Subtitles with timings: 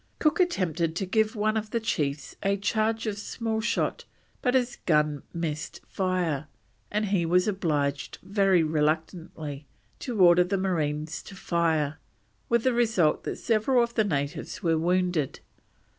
[0.17, 4.05] Cook attempted to give one of the chiefs a charge of small shot,
[4.41, 6.47] but his gun missed fire,
[6.89, 9.67] and he was obliged, very reluctantly,
[9.99, 11.99] to order the marines to fire,
[12.49, 15.39] with the result that several of the natives were wounded.